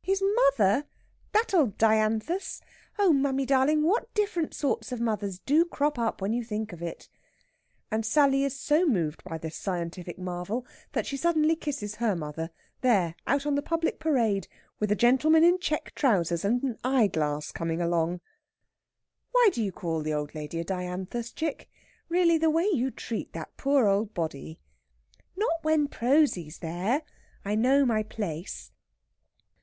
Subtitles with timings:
[0.00, 0.22] "His
[0.56, 0.86] mother!
[1.32, 2.62] That old dianthus!
[2.98, 6.80] Oh, mammy darling, what different sorts of mothers do crop up when you think of
[6.80, 7.10] it!"
[7.90, 12.48] And Sally is so moved by this scientific marvel that she suddenly kisses her mother,
[12.80, 14.48] there out on the public parade
[14.80, 18.22] with a gentleman in check trousers and an eye glass coming along!
[19.32, 21.68] "Why do you call the old lady a dianthus, chick?
[22.08, 24.58] Really, the way you treat that poor old body!..."
[25.36, 27.02] "Not when Prosy's there.
[27.44, 28.72] I know my place....